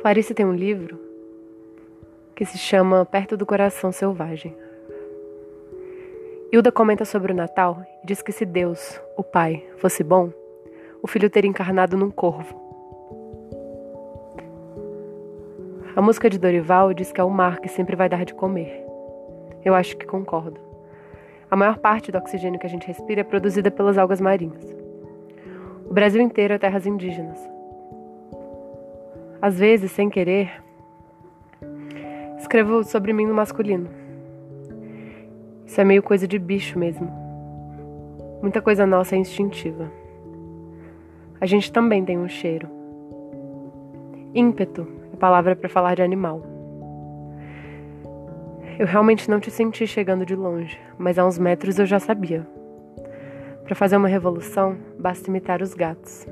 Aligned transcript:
Clarice 0.00 0.32
tem 0.32 0.46
um 0.46 0.54
livro 0.54 0.98
que 2.34 2.44
se 2.46 2.56
chama 2.56 3.04
Perto 3.04 3.36
do 3.36 3.44
Coração 3.44 3.92
Selvagem. 3.92 4.56
Hilda 6.50 6.72
comenta 6.72 7.04
sobre 7.04 7.32
o 7.32 7.34
Natal 7.34 7.82
e 8.02 8.06
diz 8.06 8.22
que 8.22 8.32
se 8.32 8.46
Deus, 8.46 8.98
o 9.16 9.22
Pai, 9.22 9.62
fosse 9.76 10.02
bom, 10.02 10.32
o 11.02 11.06
filho 11.06 11.28
teria 11.28 11.50
encarnado 11.50 11.96
num 11.98 12.10
corvo. 12.10 12.58
A 15.94 16.00
música 16.00 16.30
de 16.30 16.38
Dorival 16.38 16.94
diz 16.94 17.12
que 17.12 17.20
é 17.20 17.24
o 17.24 17.28
mar 17.28 17.60
que 17.60 17.68
sempre 17.68 17.94
vai 17.94 18.08
dar 18.08 18.24
de 18.24 18.32
comer. 18.32 18.86
Eu 19.62 19.74
acho 19.74 19.96
que 19.98 20.06
concordo. 20.06 20.58
A 21.50 21.56
maior 21.56 21.78
parte 21.78 22.10
do 22.10 22.16
oxigênio 22.16 22.58
que 22.58 22.66
a 22.66 22.70
gente 22.70 22.86
respira 22.86 23.20
é 23.20 23.24
produzida 23.24 23.70
pelas 23.70 23.98
algas 23.98 24.20
marinhas. 24.20 24.64
O 25.84 25.92
Brasil 25.92 26.22
inteiro 26.22 26.54
é 26.54 26.58
terras 26.58 26.86
indígenas. 26.86 27.59
Às 29.42 29.58
vezes, 29.58 29.90
sem 29.92 30.10
querer, 30.10 30.50
escrevo 32.38 32.84
sobre 32.84 33.12
mim 33.12 33.26
no 33.26 33.34
masculino. 33.34 33.88
Isso 35.64 35.80
é 35.80 35.84
meio 35.84 36.02
coisa 36.02 36.28
de 36.28 36.38
bicho 36.38 36.78
mesmo. 36.78 37.10
Muita 38.42 38.60
coisa 38.60 38.86
nossa 38.86 39.14
é 39.14 39.18
instintiva. 39.18 39.90
A 41.40 41.46
gente 41.46 41.72
também 41.72 42.04
tem 42.04 42.18
um 42.18 42.28
cheiro. 42.28 42.68
Ímpeto 44.34 44.86
é 45.12 45.16
palavra 45.16 45.56
para 45.56 45.68
falar 45.68 45.94
de 45.94 46.02
animal. 46.02 46.42
Eu 48.78 48.86
realmente 48.86 49.30
não 49.30 49.40
te 49.40 49.50
senti 49.50 49.86
chegando 49.86 50.26
de 50.26 50.34
longe, 50.34 50.78
mas 50.98 51.18
a 51.18 51.26
uns 51.26 51.38
metros 51.38 51.78
eu 51.78 51.86
já 51.86 51.98
sabia. 51.98 52.46
Para 53.64 53.74
fazer 53.74 53.96
uma 53.96 54.08
revolução, 54.08 54.76
basta 54.98 55.30
imitar 55.30 55.62
os 55.62 55.72
gatos, 55.72 56.26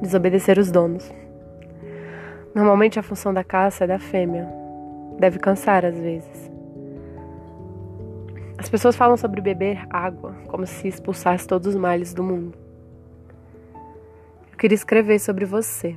desobedecer 0.00 0.58
os 0.58 0.70
donos. 0.70 1.12
Normalmente 2.54 2.98
a 2.98 3.02
função 3.02 3.32
da 3.32 3.44
caça 3.44 3.84
é 3.84 3.86
da 3.86 3.98
fêmea. 3.98 4.48
Deve 5.18 5.38
cansar 5.38 5.84
às 5.84 5.96
vezes. 5.96 6.50
As 8.56 8.68
pessoas 8.68 8.96
falam 8.96 9.16
sobre 9.16 9.40
beber 9.40 9.86
água 9.90 10.34
como 10.48 10.66
se 10.66 10.88
expulsasse 10.88 11.46
todos 11.46 11.68
os 11.68 11.76
males 11.76 12.12
do 12.12 12.22
mundo. 12.22 12.58
Eu 14.50 14.58
queria 14.58 14.74
escrever 14.74 15.20
sobre 15.20 15.44
você. 15.44 15.96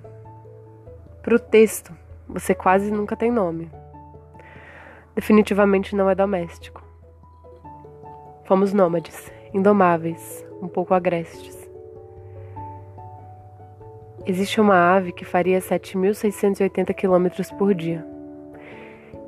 Para 1.23 1.35
o 1.35 1.39
texto, 1.39 1.91
você 2.27 2.53
quase 2.53 2.91
nunca 2.91 3.15
tem 3.15 3.31
nome. 3.31 3.71
Definitivamente 5.15 5.95
não 5.95 6.09
é 6.09 6.15
doméstico. 6.15 6.83
Fomos 8.45 8.73
nômades, 8.73 9.31
indomáveis, 9.53 10.45
um 10.61 10.67
pouco 10.67 10.93
agrestes. 10.93 11.60
Existe 14.25 14.61
uma 14.61 14.75
ave 14.95 15.11
que 15.11 15.25
faria 15.25 15.59
7.680 15.59 16.93
km 16.93 17.57
por 17.57 17.73
dia. 17.73 18.05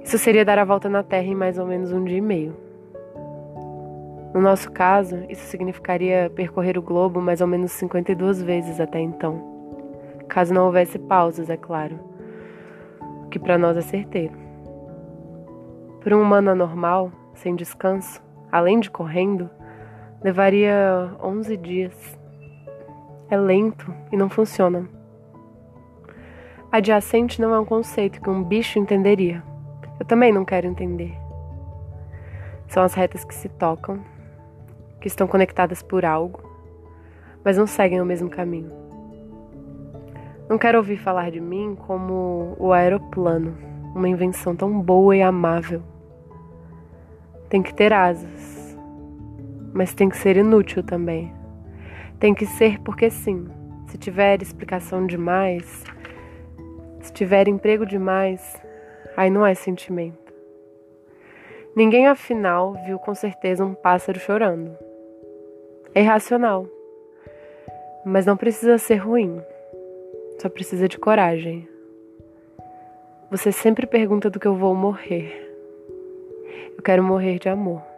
Isso 0.04 0.18
seria 0.18 0.46
dar 0.46 0.60
a 0.60 0.66
volta 0.66 0.88
na 0.88 1.02
Terra 1.02 1.26
em 1.26 1.36
mais 1.36 1.58
ou 1.58 1.66
menos 1.66 1.92
um 1.92 2.04
dia 2.04 2.18
e 2.18 2.22
meio. 2.22 2.56
No 4.34 4.42
nosso 4.42 4.72
caso, 4.72 5.24
isso 5.30 5.46
significaria 5.46 6.32
percorrer 6.36 6.78
o 6.78 6.82
globo 6.82 7.22
mais 7.22 7.42
ou 7.42 7.48
menos 7.48 7.72
52 7.72 8.42
vezes 8.42 8.80
até 8.80 9.00
então. 9.00 9.54
Caso 10.28 10.54
não 10.54 10.66
houvesse 10.66 11.00
pausas, 11.00 11.50
é 11.50 11.58
claro. 11.58 12.00
O 13.26 13.30
que 13.30 13.40
para 13.40 13.58
nós 13.58 13.78
é 13.78 13.82
certeiro. 13.82 14.34
Para 16.02 16.18
um 16.18 16.22
humano 16.22 16.52
anormal, 16.52 17.12
sem 17.36 17.56
descanso, 17.56 18.22
além 18.52 18.80
de 18.80 18.92
correndo, 18.92 19.50
levaria 20.24 21.16
11 21.24 21.58
dias. 21.58 22.23
É 23.34 23.36
lento 23.36 23.92
e 24.12 24.16
não 24.16 24.30
funciona. 24.30 24.88
Adjacente 26.72 27.42
não 27.42 27.52
é 27.52 27.60
um 27.60 27.66
conceito 27.66 28.22
que 28.22 28.30
um 28.30 28.44
bicho 28.44 28.78
entenderia. 28.78 29.42
Eu 30.00 30.06
também 30.06 30.32
não 30.32 30.46
quero 30.46 30.68
entender. 30.68 31.18
São 32.68 32.84
as 32.84 32.94
retas 32.94 33.26
que 33.26 33.34
se 33.34 33.50
tocam 33.50 34.00
que 35.02 35.08
estão 35.08 35.26
conectadas 35.26 35.82
por 35.82 36.06
algo, 36.06 36.44
mas 37.44 37.58
não 37.58 37.66
seguem 37.66 38.00
o 38.00 38.06
mesmo 38.06 38.30
caminho. 38.30 38.72
Não 40.48 40.60
quero 40.60 40.78
ouvir 40.78 40.98
falar 40.98 41.32
de 41.32 41.42
mim 41.42 41.76
como 41.88 42.56
o 42.60 42.72
aeroplano, 42.72 43.58
uma 43.96 44.08
invenção 44.08 44.56
tão 44.56 44.80
boa 44.80 45.16
e 45.16 45.24
amável. 45.24 45.82
Tem 47.50 47.64
que 47.64 47.74
ter 47.74 47.94
asas, 47.94 48.78
mas 49.74 49.96
tem 49.96 50.08
que 50.08 50.18
ser 50.18 50.38
inútil 50.38 50.84
também. 50.84 51.34
Tem 52.24 52.34
que 52.34 52.46
ser 52.46 52.80
porque 52.80 53.10
sim. 53.10 53.50
Se 53.90 53.98
tiver 53.98 54.42
explicação 54.42 55.06
demais, 55.06 55.84
se 57.02 57.12
tiver 57.12 57.50
emprego 57.50 57.86
demais, 57.86 58.56
aí 59.18 59.30
não 59.30 59.46
é 59.46 59.54
sentimento. 59.54 60.34
Ninguém 61.76 62.08
afinal 62.08 62.76
viu 62.86 62.98
com 62.98 63.14
certeza 63.14 63.66
um 63.66 63.74
pássaro 63.74 64.22
chorando. 64.22 64.74
É 65.94 66.00
irracional. 66.00 66.66
Mas 68.06 68.26
não 68.26 68.38
precisa 68.38 68.78
ser 68.78 68.96
ruim. 68.96 69.42
Só 70.42 70.48
precisa 70.48 70.88
de 70.88 70.98
coragem. 70.98 71.68
Você 73.30 73.52
sempre 73.52 73.86
pergunta 73.86 74.30
do 74.30 74.40
que 74.40 74.48
eu 74.48 74.56
vou 74.56 74.74
morrer. 74.74 75.54
Eu 76.78 76.82
quero 76.82 77.04
morrer 77.04 77.38
de 77.38 77.50
amor. 77.50 77.93